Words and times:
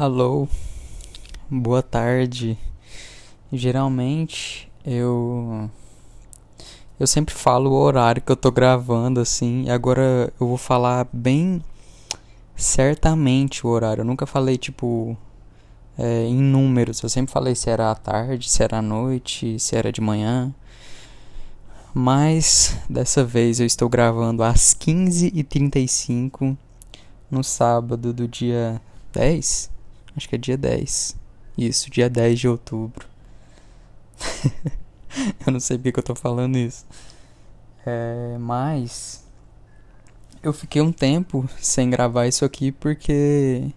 Alô, 0.00 0.46
boa 1.50 1.82
tarde. 1.82 2.56
Geralmente 3.52 4.70
eu 4.86 5.68
eu 7.00 7.04
sempre 7.04 7.34
falo 7.34 7.72
o 7.72 7.74
horário 7.74 8.22
que 8.22 8.30
eu 8.30 8.36
tô 8.36 8.52
gravando 8.52 9.18
assim, 9.18 9.64
e 9.64 9.70
agora 9.70 10.32
eu 10.40 10.46
vou 10.46 10.56
falar 10.56 11.08
bem 11.12 11.60
certamente 12.54 13.66
o 13.66 13.70
horário. 13.70 14.02
Eu 14.02 14.04
nunca 14.04 14.24
falei 14.24 14.56
tipo 14.56 15.16
é, 15.98 16.26
em 16.26 16.40
números, 16.40 17.02
eu 17.02 17.08
sempre 17.08 17.32
falei 17.32 17.56
se 17.56 17.68
era 17.68 17.90
à 17.90 17.94
tarde, 17.96 18.48
se 18.48 18.62
era 18.62 18.78
à 18.78 18.82
noite, 18.82 19.58
se 19.58 19.74
era 19.74 19.90
de 19.90 20.00
manhã. 20.00 20.54
Mas 21.92 22.78
dessa 22.88 23.24
vez 23.24 23.58
eu 23.58 23.66
estou 23.66 23.88
gravando 23.88 24.44
às 24.44 24.72
15h35 24.74 26.56
no 27.28 27.42
sábado 27.42 28.12
do 28.12 28.28
dia 28.28 28.80
10 29.12 29.76
Acho 30.18 30.28
que 30.28 30.34
é 30.34 30.38
dia 30.38 30.56
10. 30.56 31.16
Isso, 31.56 31.88
dia 31.88 32.10
10 32.10 32.40
de 32.40 32.48
outubro. 32.48 33.06
eu 35.46 35.52
não 35.52 35.60
sei 35.60 35.76
porque 35.76 35.92
que 35.92 36.00
eu 36.00 36.02
tô 36.02 36.16
falando 36.16 36.56
isso. 36.58 36.84
É, 37.86 38.36
mas 38.36 39.24
eu 40.42 40.52
fiquei 40.52 40.82
um 40.82 40.90
tempo 40.90 41.48
sem 41.56 41.88
gravar 41.88 42.26
isso 42.26 42.44
aqui 42.44 42.72
porque 42.72 43.72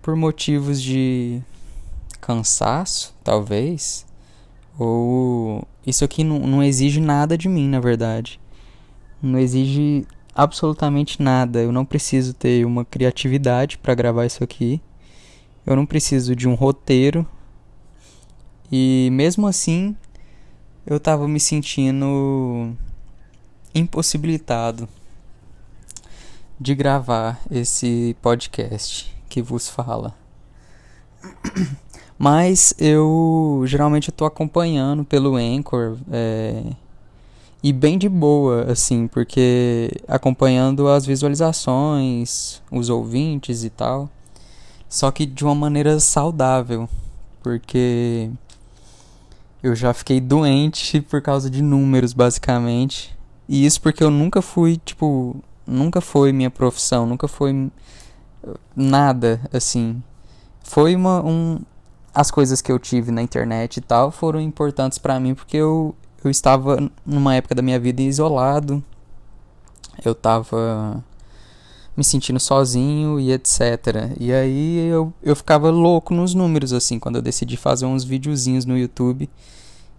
por 0.00 0.14
motivos 0.14 0.80
de 0.80 1.42
cansaço, 2.20 3.12
talvez, 3.24 4.06
ou 4.78 5.66
isso 5.84 6.04
aqui 6.04 6.22
não, 6.22 6.38
não 6.38 6.62
exige 6.62 7.00
nada 7.00 7.36
de 7.36 7.48
mim, 7.48 7.68
na 7.68 7.80
verdade. 7.80 8.38
Não 9.20 9.36
exige 9.36 10.06
absolutamente 10.36 11.22
nada. 11.22 11.62
Eu 11.62 11.72
não 11.72 11.84
preciso 11.84 12.34
ter 12.34 12.66
uma 12.66 12.84
criatividade 12.84 13.78
para 13.78 13.94
gravar 13.94 14.26
isso 14.26 14.44
aqui. 14.44 14.80
Eu 15.64 15.74
não 15.74 15.86
preciso 15.86 16.36
de 16.36 16.46
um 16.46 16.54
roteiro. 16.54 17.26
E 18.70 19.08
mesmo 19.12 19.46
assim, 19.46 19.96
eu 20.86 21.00
tava 21.00 21.26
me 21.26 21.40
sentindo 21.40 22.74
impossibilitado 23.74 24.88
de 26.60 26.74
gravar 26.74 27.40
esse 27.50 28.16
podcast 28.20 29.14
que 29.28 29.40
vos 29.40 29.68
fala. 29.68 30.14
Mas 32.18 32.74
eu 32.78 33.62
geralmente 33.66 34.10
estou 34.10 34.26
acompanhando 34.26 35.04
pelo 35.04 35.36
Anchor. 35.36 35.98
É, 36.10 36.62
e 37.62 37.72
bem 37.72 37.98
de 37.98 38.08
boa, 38.08 38.70
assim, 38.70 39.08
porque 39.08 39.90
acompanhando 40.06 40.88
as 40.88 41.06
visualizações, 41.06 42.62
os 42.70 42.88
ouvintes 42.90 43.64
e 43.64 43.70
tal. 43.70 44.08
Só 44.88 45.10
que 45.10 45.26
de 45.26 45.44
uma 45.44 45.54
maneira 45.54 45.98
saudável, 45.98 46.88
porque 47.42 48.30
eu 49.62 49.74
já 49.74 49.92
fiquei 49.92 50.20
doente 50.20 51.00
por 51.10 51.20
causa 51.20 51.50
de 51.50 51.62
números, 51.62 52.12
basicamente. 52.12 53.16
E 53.48 53.64
isso 53.64 53.80
porque 53.80 54.02
eu 54.02 54.10
nunca 54.10 54.42
fui, 54.42 54.80
tipo, 54.84 55.36
nunca 55.66 56.00
foi 56.00 56.32
minha 56.32 56.50
profissão, 56.50 57.06
nunca 57.06 57.26
foi 57.26 57.70
nada 58.74 59.40
assim. 59.52 60.02
Foi 60.62 60.94
uma 60.94 61.24
um 61.24 61.60
as 62.14 62.30
coisas 62.30 62.62
que 62.62 62.72
eu 62.72 62.78
tive 62.78 63.10
na 63.10 63.20
internet 63.20 63.76
e 63.76 63.80
tal 63.82 64.10
foram 64.10 64.40
importantes 64.40 64.96
para 64.96 65.20
mim 65.20 65.34
porque 65.34 65.58
eu 65.58 65.94
eu 66.24 66.30
estava 66.30 66.90
numa 67.04 67.34
época 67.34 67.54
da 67.54 67.62
minha 67.62 67.78
vida 67.78 68.02
isolado. 68.02 68.82
Eu 70.04 70.12
estava 70.12 71.02
me 71.96 72.04
sentindo 72.04 72.38
sozinho 72.38 73.18
e 73.18 73.32
etc. 73.32 74.14
E 74.20 74.32
aí 74.32 74.88
eu, 74.88 75.12
eu 75.22 75.34
ficava 75.34 75.70
louco 75.70 76.12
nos 76.12 76.34
números, 76.34 76.72
assim, 76.72 76.98
quando 76.98 77.16
eu 77.16 77.22
decidi 77.22 77.56
fazer 77.56 77.86
uns 77.86 78.04
videozinhos 78.04 78.64
no 78.64 78.76
YouTube. 78.76 79.30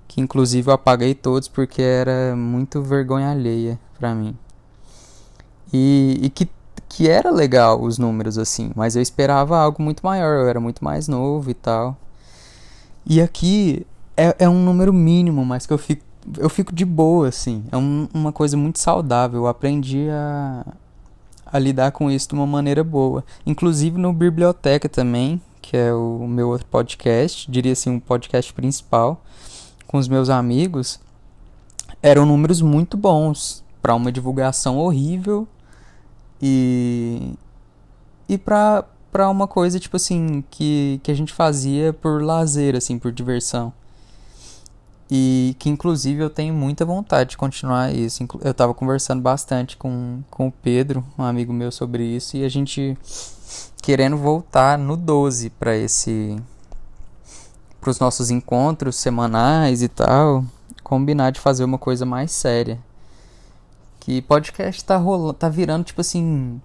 Que 0.08 0.22
inclusive 0.22 0.70
eu 0.70 0.74
apaguei 0.74 1.14
todos 1.14 1.48
porque 1.48 1.82
era 1.82 2.36
muito 2.36 2.82
vergonha 2.82 3.32
alheia 3.32 3.80
pra 3.98 4.14
mim. 4.14 4.38
E, 5.74 6.20
e 6.22 6.30
que, 6.30 6.48
que 6.88 7.10
era 7.10 7.30
legal 7.30 7.82
os 7.82 7.98
números, 7.98 8.38
assim, 8.38 8.72
mas 8.76 8.96
eu 8.96 9.02
esperava 9.02 9.58
algo 9.58 9.82
muito 9.82 10.02
maior, 10.02 10.42
eu 10.42 10.48
era 10.48 10.60
muito 10.60 10.84
mais 10.84 11.08
novo 11.08 11.50
e 11.50 11.54
tal. 11.54 11.98
E 13.06 13.22
aqui 13.22 13.86
é, 14.16 14.36
é 14.40 14.50
um 14.50 14.64
número 14.64 14.94
mínimo, 14.94 15.46
mas 15.46 15.66
que 15.66 15.74
eu 15.74 15.78
fico 15.78 16.04
eu 16.38 16.50
fico 16.50 16.74
de 16.74 16.84
boa, 16.84 17.28
assim. 17.28 17.64
É 17.72 17.78
um, 17.78 18.08
uma 18.14 18.32
coisa 18.32 18.58
muito 18.58 18.80
saudável. 18.80 19.42
Eu 19.42 19.48
aprendi 19.48 20.08
a, 20.10 20.66
a 21.46 21.60
lidar 21.60 21.92
com 21.92 22.12
isso 22.12 22.30
de 22.30 22.36
uma 22.36 22.48
maneira 22.48 22.84
boa. 22.84 23.24
Inclusive 23.46 23.98
no 23.98 24.12
Biblioteca 24.12 24.90
também, 24.90 25.42
que 25.62 25.78
é 25.78 25.94
o 25.94 26.28
meu 26.28 26.50
outro 26.50 26.68
podcast, 26.68 27.50
diria 27.50 27.74
assim, 27.74 27.90
um 27.90 28.00
podcast 28.00 28.54
principal, 28.54 29.24
com 29.86 29.98
os 29.98 30.08
meus 30.08 30.30
amigos. 30.30 31.00
Eram 32.02 32.26
números 32.26 32.62
muito 32.62 32.98
bons 32.98 33.64
para 33.82 33.96
uma 33.96 34.12
divulgação 34.12 34.78
horrível 34.78 35.48
e 36.42 37.34
e 38.30 38.38
para 38.38 38.84
para 39.12 39.30
uma 39.30 39.48
coisa 39.48 39.80
tipo 39.80 39.96
assim 39.96 40.44
que 40.52 41.00
que 41.02 41.10
a 41.10 41.14
gente 41.14 41.34
fazia 41.34 41.94
por 41.94 42.22
lazer 42.22 42.76
assim, 42.76 43.00
por 43.00 43.12
diversão. 43.12 43.74
E 45.10 45.56
que 45.58 45.70
inclusive 45.70 46.22
eu 46.22 46.30
tenho 46.30 46.54
muita 46.54 46.84
vontade 46.84 47.32
de 47.32 47.38
continuar 47.38 47.94
isso. 47.94 48.26
Eu 48.42 48.52
estava 48.52 48.74
conversando 48.74 49.22
bastante 49.22 49.78
com, 49.78 50.22
com 50.30 50.48
o 50.48 50.52
Pedro, 50.52 51.04
um 51.18 51.24
amigo 51.24 51.54
meu, 51.54 51.72
sobre 51.72 52.04
isso, 52.04 52.36
e 52.36 52.44
a 52.44 52.50
gente 52.50 52.98
querendo 53.82 54.18
voltar 54.18 54.78
no 54.78 54.98
12 54.98 55.50
para 55.52 55.76
esse 55.76 56.38
para 57.80 57.92
os 57.92 58.00
nossos 58.00 58.30
encontros 58.30 58.98
semanais 58.98 59.82
e 59.82 59.88
tal, 59.88 60.44
combinar 60.84 61.32
de 61.32 61.40
fazer 61.40 61.64
uma 61.64 61.78
coisa 61.78 62.06
mais 62.06 62.32
séria. 62.32 62.78
Que 64.00 64.22
podcast 64.22 64.84
tá 64.84 64.98
rolando, 64.98 65.34
tá 65.34 65.48
virando 65.48 65.86
tipo 65.86 66.02
assim, 66.02 66.62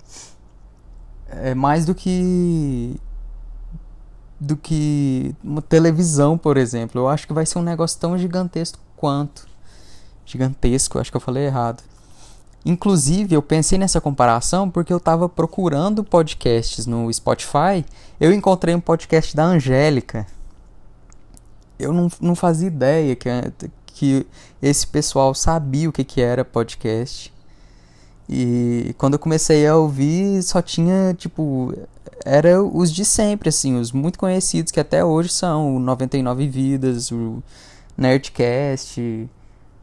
é 1.28 1.54
mais 1.54 1.84
do 1.86 1.94
que 1.94 2.98
do 4.42 4.56
que 4.56 5.34
uma 5.42 5.62
televisão, 5.62 6.36
por 6.36 6.56
exemplo. 6.56 7.00
Eu 7.00 7.08
acho 7.08 7.28
que 7.28 7.32
vai 7.32 7.47
ser 7.47 7.60
um 7.60 7.62
negócio 7.62 7.98
tão 8.00 8.19
gigantesco 8.19 8.78
quanto. 8.97 9.47
Gigantesco, 10.26 10.98
acho 10.98 11.12
que 11.12 11.16
eu 11.16 11.20
falei 11.20 11.47
errado. 11.47 11.82
Inclusive, 12.64 13.34
eu 13.34 13.42
pensei 13.42 13.78
nessa 13.78 14.00
comparação 14.00 14.69
porque 14.69 14.92
eu 14.92 14.97
estava 14.97 15.28
procurando 15.28 16.02
podcasts 16.02 16.86
no 16.86 17.12
Spotify. 17.12 17.84
Eu 18.20 18.32
encontrei 18.32 18.75
um 18.75 18.81
podcast 18.81 19.34
da 19.34 19.44
Angélica. 19.44 20.26
Eu 21.78 21.92
não, 21.92 22.08
não 22.20 22.34
fazia 22.34 22.66
ideia 22.66 23.14
que, 23.14 23.28
que 23.86 24.26
esse 24.60 24.86
pessoal 24.86 25.34
sabia 25.34 25.88
o 25.88 25.92
que, 25.92 26.02
que 26.02 26.20
era 26.20 26.44
podcast. 26.44 27.32
E 28.34 28.94
quando 28.97 29.12
eu 29.12 29.19
comecei 29.19 29.66
a 29.66 29.76
ouvir, 29.76 30.43
só 30.43 30.62
tinha, 30.62 31.12
tipo, 31.12 31.75
era 32.25 32.62
os 32.62 32.91
de 32.91 33.04
sempre, 33.04 33.50
assim, 33.50 33.78
os 33.78 33.93
muito 33.93 34.19
conhecidos 34.19 34.72
que 34.72 34.81
até 34.81 35.04
hoje 35.04 35.28
são 35.28 35.76
o 35.76 35.78
99 35.78 36.48
Vidas, 36.48 37.12
o 37.12 37.43
Nerdcast, 37.94 39.28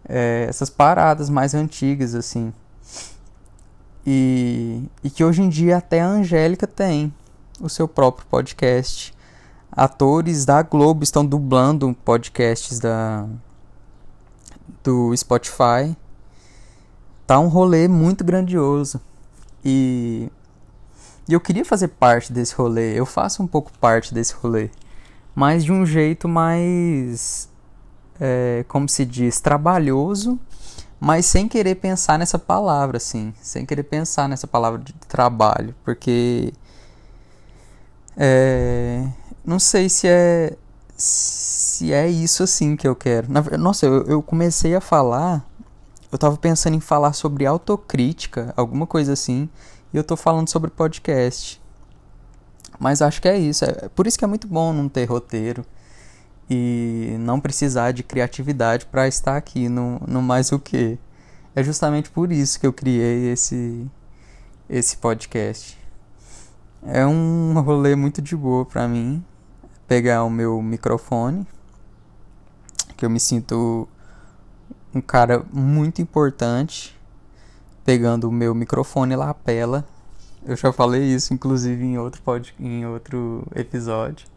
é, 0.03 0.47
essas 0.49 0.67
paradas 0.67 1.29
mais 1.29 1.53
antigas, 1.53 2.15
assim. 2.15 2.51
E, 4.03 4.81
e 5.03 5.11
que 5.11 5.23
hoje 5.23 5.43
em 5.43 5.49
dia 5.49 5.77
até 5.77 6.01
a 6.01 6.07
Angélica 6.07 6.65
tem 6.65 7.13
o 7.61 7.69
seu 7.69 7.87
próprio 7.87 8.25
podcast. 8.31 9.13
Atores 9.71 10.43
da 10.43 10.63
Globo 10.63 11.03
estão 11.03 11.23
dublando 11.23 11.95
podcasts 12.03 12.79
da, 12.79 13.27
do 14.83 15.15
Spotify. 15.15 15.95
Tá 17.29 17.39
um 17.39 17.47
rolê 17.47 17.87
muito 17.87 18.23
grandioso. 18.23 18.99
E 19.63 20.31
e 21.27 21.33
eu 21.33 21.39
queria 21.39 21.63
fazer 21.63 21.89
parte 21.89 22.33
desse 22.33 22.55
rolê, 22.55 22.99
eu 22.99 23.05
faço 23.05 23.43
um 23.43 23.45
pouco 23.45 23.71
parte 23.79 24.15
desse 24.15 24.33
rolê, 24.33 24.71
mas 25.35 25.63
de 25.63 25.71
um 25.71 25.85
jeito 25.85 26.27
mais, 26.27 27.47
é, 28.19 28.65
como 28.67 28.89
se 28.89 29.05
diz, 29.05 29.39
trabalhoso, 29.39 30.39
mas 30.99 31.27
sem 31.27 31.47
querer 31.47 31.75
pensar 31.75 32.17
nessa 32.17 32.39
palavra, 32.39 32.97
assim, 32.97 33.31
sem 33.39 33.63
querer 33.63 33.83
pensar 33.83 34.27
nessa 34.27 34.47
palavra 34.47 34.79
de 34.79 34.91
trabalho, 35.07 35.75
porque 35.85 36.51
é, 38.17 39.07
não 39.45 39.59
sei 39.59 39.87
se 39.87 40.07
é 40.07 40.57
se 40.97 41.93
é 41.93 42.09
isso 42.09 42.41
assim 42.41 42.75
que 42.75 42.87
eu 42.87 42.95
quero. 42.95 43.27
Nossa, 43.59 43.85
eu, 43.85 44.03
eu 44.07 44.23
comecei 44.23 44.75
a 44.75 44.81
falar, 44.81 45.45
eu 46.11 46.17
tava 46.17 46.37
pensando 46.37 46.75
em 46.75 46.79
falar 46.79 47.13
sobre 47.13 47.45
autocrítica, 47.45 48.53
alguma 48.57 48.87
coisa 48.87 49.13
assim, 49.13 49.49
e 49.93 49.97
eu 49.97 50.03
tô 50.03 50.15
falando 50.15 50.49
sobre 50.49 50.69
podcast. 50.69 51.61
Mas 52.79 53.01
acho 53.01 53.21
que 53.21 53.27
é 53.27 53.37
isso. 53.37 53.65
É 53.65 53.89
por 53.89 54.07
isso 54.07 54.17
que 54.17 54.23
é 54.23 54.27
muito 54.27 54.47
bom 54.47 54.73
não 54.73 54.87
ter 54.87 55.05
roteiro 55.05 55.65
e 56.49 57.15
não 57.19 57.39
precisar 57.39 57.91
de 57.91 58.01
criatividade 58.01 58.85
para 58.85 59.07
estar 59.07 59.35
aqui 59.37 59.69
no, 59.69 59.99
no 60.07 60.21
mais 60.21 60.51
o 60.51 60.59
que. 60.59 60.97
É 61.55 61.63
justamente 61.63 62.09
por 62.09 62.31
isso 62.31 62.59
que 62.59 62.65
eu 62.65 62.73
criei 62.73 63.31
esse 63.31 63.85
esse 64.69 64.97
podcast. 64.97 65.77
É 66.83 67.05
um 67.05 67.59
rolê 67.61 67.95
muito 67.95 68.21
de 68.21 68.35
boa 68.35 68.65
pra 68.65 68.87
mim. 68.87 69.23
Pegar 69.87 70.23
o 70.23 70.29
meu 70.29 70.61
microfone, 70.61 71.45
que 72.95 73.03
eu 73.03 73.09
me 73.09 73.19
sinto 73.19 73.87
um 74.93 75.01
cara 75.01 75.43
muito 75.51 76.01
importante 76.01 76.97
pegando 77.85 78.27
o 78.27 78.31
meu 78.31 78.53
microfone 78.53 79.15
lapela. 79.15 79.85
Eu 80.45 80.55
já 80.55 80.71
falei 80.71 81.03
isso, 81.03 81.33
inclusive, 81.33 81.83
em 81.83 81.97
outro, 81.97 82.21
pod... 82.21 82.53
em 82.59 82.85
outro 82.85 83.45
episódio. 83.55 84.27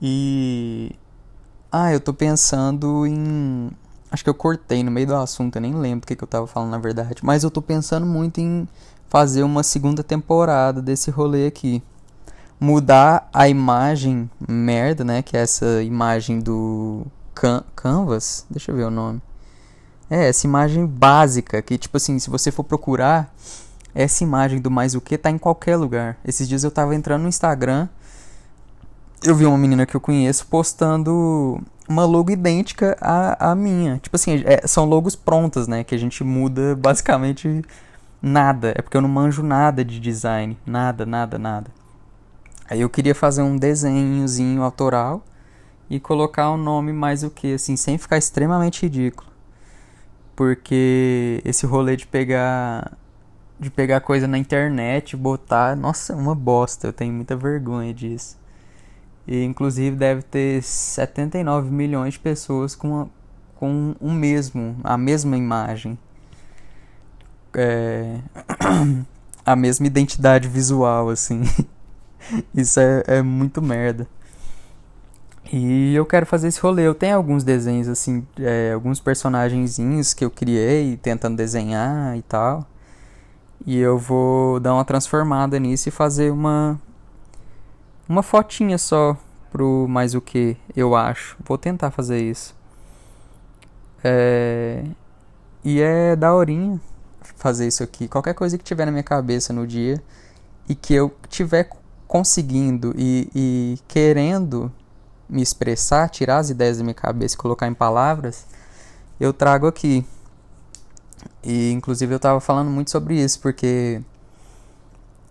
E. 0.00 0.92
Ah, 1.70 1.92
eu 1.92 2.00
tô 2.00 2.12
pensando 2.12 3.06
em. 3.06 3.70
Acho 4.10 4.24
que 4.24 4.30
eu 4.30 4.34
cortei 4.34 4.82
no 4.82 4.90
meio 4.90 5.06
do 5.06 5.14
assunto, 5.16 5.56
eu 5.56 5.62
nem 5.62 5.74
lembro 5.74 6.04
o 6.04 6.06
que, 6.06 6.16
que 6.16 6.24
eu 6.24 6.28
tava 6.28 6.46
falando 6.46 6.70
na 6.70 6.78
verdade. 6.78 7.16
Mas 7.22 7.44
eu 7.44 7.50
tô 7.50 7.60
pensando 7.60 8.06
muito 8.06 8.40
em 8.40 8.68
fazer 9.08 9.42
uma 9.42 9.62
segunda 9.62 10.02
temporada 10.02 10.80
desse 10.80 11.10
rolê 11.10 11.46
aqui. 11.46 11.82
Mudar 12.58 13.28
a 13.32 13.48
imagem 13.48 14.30
merda, 14.48 15.04
né? 15.04 15.22
Que 15.22 15.36
é 15.36 15.40
essa 15.40 15.82
imagem 15.82 16.40
do 16.40 17.06
can 17.34 17.62
Canvas. 17.74 18.46
Deixa 18.48 18.70
eu 18.70 18.76
ver 18.76 18.84
o 18.84 18.90
nome. 18.90 19.20
É, 20.08 20.28
essa 20.28 20.46
imagem 20.46 20.86
básica, 20.86 21.60
que 21.60 21.76
tipo 21.76 21.96
assim, 21.96 22.18
se 22.18 22.30
você 22.30 22.52
for 22.52 22.62
procurar, 22.62 23.34
essa 23.96 24.22
imagem 24.22 24.60
do 24.60 24.70
mais 24.70 24.94
o 24.94 25.00
que 25.00 25.16
tá 25.16 25.30
em 25.30 25.38
qualquer 25.38 25.76
lugar. 25.76 26.18
Esses 26.24 26.46
dias 26.46 26.62
eu 26.62 26.70
tava 26.70 26.94
entrando 26.94 27.22
no 27.22 27.28
Instagram, 27.28 27.88
eu 29.24 29.34
vi 29.34 29.46
uma 29.46 29.56
menina 29.56 29.86
que 29.86 29.96
eu 29.96 30.00
conheço 30.00 30.46
postando 30.46 31.58
uma 31.88 32.04
logo 32.04 32.30
idêntica 32.30 32.96
à, 33.00 33.52
à 33.52 33.54
minha. 33.54 33.98
Tipo 33.98 34.16
assim, 34.16 34.42
é, 34.44 34.66
são 34.66 34.84
logos 34.84 35.16
prontas, 35.16 35.66
né? 35.66 35.82
Que 35.82 35.94
a 35.94 35.98
gente 35.98 36.22
muda 36.22 36.76
basicamente 36.76 37.62
nada. 38.20 38.72
É 38.76 38.82
porque 38.82 38.96
eu 38.96 39.00
não 39.00 39.08
manjo 39.08 39.42
nada 39.42 39.84
de 39.84 39.98
design. 39.98 40.58
Nada, 40.66 41.06
nada, 41.06 41.38
nada. 41.38 41.70
Aí 42.68 42.80
eu 42.80 42.90
queria 42.90 43.14
fazer 43.14 43.42
um 43.42 43.56
desenhozinho 43.56 44.62
autoral 44.62 45.24
e 45.88 45.98
colocar 45.98 46.50
o 46.50 46.54
um 46.54 46.58
nome 46.58 46.92
mais 46.92 47.22
o 47.22 47.30
que, 47.30 47.54
assim, 47.54 47.76
sem 47.76 47.96
ficar 47.96 48.18
extremamente 48.18 48.82
ridículo 48.82 49.35
porque 50.36 51.40
esse 51.44 51.66
rolê 51.66 51.96
de 51.96 52.06
pegar 52.06 52.96
de 53.58 53.70
pegar 53.70 54.00
coisa 54.00 54.28
na 54.28 54.36
internet, 54.36 55.16
botar, 55.16 55.74
nossa, 55.74 56.14
uma 56.14 56.34
bosta, 56.34 56.88
eu 56.88 56.92
tenho 56.92 57.12
muita 57.14 57.34
vergonha 57.34 57.92
disso. 57.94 58.38
E 59.26 59.42
inclusive 59.42 59.96
deve 59.96 60.22
ter 60.22 60.62
79 60.62 61.70
milhões 61.70 62.14
de 62.14 62.20
pessoas 62.20 62.76
com 62.76 63.00
a, 63.00 63.06
com 63.56 63.96
o 63.98 64.12
mesmo, 64.12 64.76
a 64.84 64.98
mesma 64.98 65.38
imagem. 65.38 65.98
É, 67.54 68.18
a 69.44 69.56
mesma 69.56 69.86
identidade 69.86 70.48
visual, 70.48 71.08
assim. 71.08 71.42
Isso 72.54 72.78
é, 72.78 73.02
é 73.06 73.22
muito 73.22 73.62
merda. 73.62 74.06
E 75.52 75.94
eu 75.94 76.04
quero 76.04 76.26
fazer 76.26 76.48
esse 76.48 76.60
rolê. 76.60 76.86
Eu 76.86 76.94
tenho 76.94 77.16
alguns 77.16 77.44
desenhos, 77.44 77.88
assim, 77.88 78.26
é, 78.38 78.72
alguns 78.72 79.00
personagenzinhos 79.00 80.12
que 80.12 80.24
eu 80.24 80.30
criei 80.30 80.96
tentando 80.96 81.36
desenhar 81.36 82.16
e 82.16 82.22
tal. 82.22 82.66
E 83.66 83.78
eu 83.78 83.98
vou 83.98 84.60
dar 84.60 84.74
uma 84.74 84.84
transformada 84.84 85.58
nisso 85.58 85.88
e 85.88 85.92
fazer 85.92 86.32
uma. 86.32 86.80
Uma 88.08 88.22
fotinha 88.22 88.78
só 88.78 89.16
pro 89.50 89.86
mais 89.88 90.14
o 90.14 90.20
que, 90.20 90.56
eu 90.76 90.94
acho. 90.94 91.36
Vou 91.44 91.58
tentar 91.58 91.90
fazer 91.90 92.20
isso. 92.20 92.54
É... 94.04 94.84
E 95.64 95.80
é 95.80 96.14
daorinha 96.14 96.80
fazer 97.36 97.66
isso 97.66 97.82
aqui. 97.82 98.06
Qualquer 98.06 98.34
coisa 98.34 98.56
que 98.56 98.62
tiver 98.62 98.84
na 98.84 98.92
minha 98.92 99.02
cabeça 99.02 99.52
no 99.52 99.66
dia 99.66 100.00
e 100.68 100.74
que 100.74 100.94
eu 100.94 101.12
tiver 101.28 101.70
conseguindo 102.06 102.94
e, 102.96 103.28
e 103.34 103.78
querendo 103.88 104.70
me 105.28 105.42
expressar, 105.42 106.08
tirar 106.08 106.38
as 106.38 106.50
ideias 106.50 106.78
da 106.78 106.84
minha 106.84 106.94
cabeça 106.94 107.34
e 107.34 107.38
colocar 107.38 107.66
em 107.66 107.74
palavras, 107.74 108.46
eu 109.18 109.32
trago 109.32 109.66
aqui. 109.66 110.06
E 111.42 111.72
inclusive 111.72 112.12
eu 112.12 112.16
estava 112.16 112.40
falando 112.40 112.70
muito 112.70 112.90
sobre 112.90 113.14
isso, 113.22 113.40
porque 113.40 114.00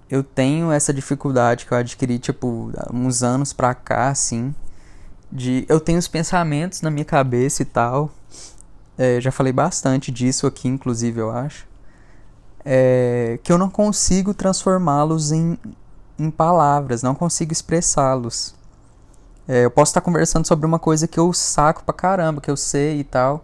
eu 0.10 0.24
tenho 0.24 0.72
essa 0.72 0.94
dificuldade 0.94 1.66
que 1.66 1.72
eu 1.72 1.78
adquiri, 1.78 2.20
tipo, 2.20 2.72
uns 2.94 3.24
anos 3.24 3.54
pra 3.54 3.74
cá, 3.74 4.10
assim, 4.10 4.54
de 5.32 5.66
eu 5.68 5.80
tenho 5.80 6.00
os 6.00 6.08
pensamentos 6.08 6.82
na 6.82 6.92
minha 6.92 7.06
cabeça 7.06 7.62
e 7.62 7.66
tal. 7.66 8.12
É, 8.98 9.20
já 9.20 9.32
falei 9.32 9.52
bastante 9.52 10.12
disso 10.12 10.48
aqui, 10.48 10.68
inclusive, 10.68 11.20
eu 11.20 11.32
acho. 11.32 11.68
É, 12.64 13.40
que 13.44 13.52
eu 13.52 13.58
não 13.58 13.70
consigo 13.70 14.34
transformá-los 14.34 15.32
em, 15.32 15.58
em 16.18 16.32
palavras, 16.32 17.04
não 17.04 17.14
consigo 17.14 17.52
expressá-los. 17.52 18.56
É, 19.48 19.66
eu 19.66 19.72
posso 19.72 19.92
estar 19.92 20.02
conversando 20.02 20.48
sobre 20.48 20.66
uma 20.66 20.80
coisa 20.80 21.08
que 21.08 21.20
eu 21.20 21.32
saco 21.32 21.84
pra 21.84 21.94
caramba, 21.94 22.42
que 22.42 22.50
eu 22.50 22.58
sei 22.58 23.00
e 23.00 23.04
tal, 23.04 23.42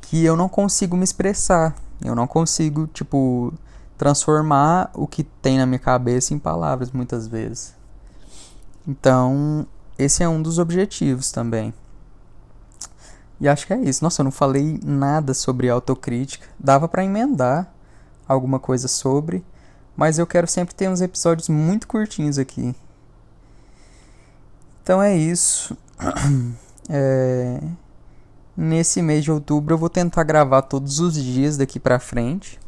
que 0.00 0.24
eu 0.24 0.36
não 0.36 0.48
consigo 0.48 0.96
me 0.96 1.04
expressar. 1.04 1.74
Eu 2.02 2.14
não 2.14 2.26
consigo, 2.26 2.86
tipo, 2.86 3.52
transformar 3.96 4.90
o 4.94 5.06
que 5.06 5.22
tem 5.22 5.58
na 5.58 5.66
minha 5.66 5.78
cabeça 5.78 6.34
em 6.34 6.38
palavras 6.38 6.90
muitas 6.90 7.26
vezes. 7.26 7.74
Então, 8.86 9.66
esse 9.98 10.22
é 10.22 10.28
um 10.28 10.42
dos 10.42 10.58
objetivos 10.58 11.30
também. 11.30 11.72
E 13.40 13.48
acho 13.48 13.66
que 13.66 13.72
é 13.72 13.78
isso. 13.78 14.02
Nossa, 14.02 14.22
eu 14.22 14.24
não 14.24 14.30
falei 14.32 14.78
nada 14.82 15.34
sobre 15.34 15.68
autocrítica. 15.68 16.46
Dava 16.58 16.88
para 16.88 17.04
emendar 17.04 17.72
alguma 18.26 18.58
coisa 18.58 18.88
sobre, 18.88 19.44
mas 19.96 20.18
eu 20.18 20.26
quero 20.26 20.46
sempre 20.46 20.74
ter 20.74 20.88
uns 20.88 21.00
episódios 21.00 21.48
muito 21.48 21.86
curtinhos 21.86 22.38
aqui. 22.38 22.74
Então 24.84 25.02
é 25.02 25.16
isso. 25.16 25.76
É... 26.90 27.62
Nesse 28.54 29.00
mês 29.00 29.24
de 29.24 29.32
outubro 29.32 29.72
eu 29.72 29.78
vou 29.78 29.88
tentar 29.88 30.22
gravar 30.22 30.60
todos 30.60 30.98
os 31.00 31.14
dias 31.14 31.56
daqui 31.56 31.80
pra 31.80 31.98
frente. 31.98 32.60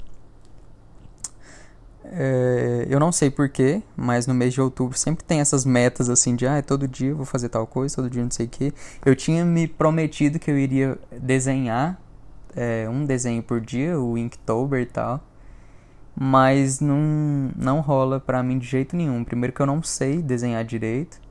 É... 2.03 2.87
Eu 2.89 2.99
não 2.99 3.13
sei 3.13 3.31
porquê, 3.31 3.83
mas 3.95 4.27
no 4.27 4.33
mês 4.33 4.55
de 4.55 4.61
outubro 4.63 4.97
sempre 4.97 5.23
tem 5.23 5.41
essas 5.41 5.67
metas 5.67 6.09
assim 6.09 6.35
de 6.35 6.47
ah, 6.47 6.63
todo 6.63 6.89
dia 6.89 7.11
eu 7.11 7.17
vou 7.17 7.27
fazer 7.27 7.51
tal 7.51 7.67
coisa, 7.67 7.97
todo 7.97 8.09
dia 8.09 8.23
não 8.23 8.31
sei 8.31 8.47
o 8.47 8.49
que. 8.49 8.73
Eu 9.05 9.15
tinha 9.15 9.45
me 9.45 9.69
prometido 9.69 10.39
que 10.39 10.51
eu 10.51 10.59
iria 10.59 10.99
desenhar 11.13 12.01
é, 12.57 12.89
um 12.89 13.05
desenho 13.05 13.43
por 13.43 13.61
dia, 13.61 14.01
o 14.01 14.17
Inktober 14.17 14.81
e 14.81 14.87
tal. 14.87 15.23
Mas 16.19 16.81
não, 16.81 17.51
não 17.55 17.81
rola 17.81 18.19
pra 18.19 18.43
mim 18.43 18.59
de 18.59 18.67
jeito 18.67 18.97
nenhum. 18.97 19.23
Primeiro 19.23 19.53
que 19.53 19.61
eu 19.61 19.67
não 19.67 19.83
sei 19.83 20.23
desenhar 20.23 20.65
direito. 20.65 21.26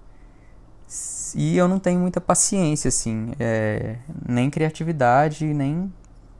E 1.36 1.58
eu 1.58 1.68
não 1.68 1.80
tenho 1.80 2.00
muita 2.00 2.22
paciência, 2.22 2.88
assim, 2.88 3.34
é, 3.38 3.98
nem 4.26 4.50
criatividade, 4.50 5.46
nem, 5.46 5.94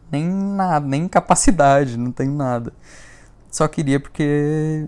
nem 0.10 0.26
nada, 0.26 0.88
nem 0.88 1.06
capacidade, 1.06 1.98
não 2.00 2.14
tenho 2.14 2.34
nada. 2.34 2.74
Só 3.52 3.68
queria 3.68 4.00
porque. 4.00 4.88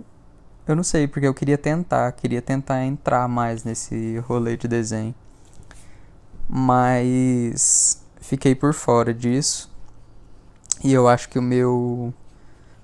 Eu 0.66 0.76
não 0.76 0.84
sei, 0.84 1.08
porque 1.08 1.28
eu 1.28 1.34
queria 1.34 1.58
tentar, 1.58 2.12
queria 2.14 2.42
tentar 2.42 2.84
entrar 2.86 3.28
mais 3.28 3.64
nesse 3.64 4.18
rolê 4.20 4.58
de 4.58 4.68
desenho. 4.68 5.16
Mas 6.50 8.02
fiquei 8.22 8.56
por 8.56 8.74
fora 8.74 9.14
disso. 9.14 9.70
E 10.84 10.94
eu 10.94 11.08
acho 11.08 11.30
que 11.30 11.40
o 11.40 11.42
meu 11.42 12.14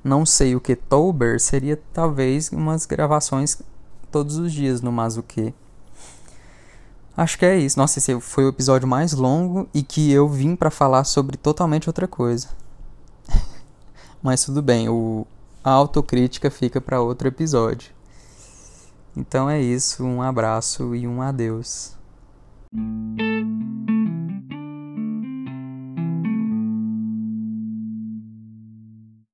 não 0.03 0.25
sei 0.25 0.55
o 0.55 0.61
que 0.61 0.75
Tober 0.75 1.39
seria 1.39 1.79
talvez 1.93 2.49
umas 2.51 2.85
gravações 2.85 3.61
todos 4.11 4.37
os 4.37 4.51
dias 4.51 4.81
no 4.81 4.91
Mazuque. 4.91 5.53
Acho 7.15 7.38
que 7.38 7.46
é 7.46 7.58
isso. 7.58 7.77
Nossa, 7.77 8.00
esse 8.00 8.20
foi 8.20 8.46
o 8.46 8.50
episódio 8.50 8.88
mais 8.88 9.13
longo 9.13 9.67
e 9.74 9.84
que 9.84 10.12
eu 10.12 10.27
vim 10.27 10.55
para 10.55 10.72
falar 10.72 11.03
sobre 11.03 11.38
totalmente 11.38 11.88
outra 11.88 12.08
coisa. 12.08 12.50
Mas 14.22 14.43
tudo 14.46 14.62
bem, 14.62 14.89
o 14.89 15.25
a 15.63 15.72
autocrítica 15.72 16.51
fica 16.51 16.82
para 16.82 17.00
outro 17.00 17.27
episódio. 17.27 17.91
Então 19.15 19.50
é 19.50 19.62
isso, 19.62 20.03
um 20.03 20.22
abraço 20.22 20.93
e 20.93 21.08
um 21.08 21.22
adeus. 21.22 21.96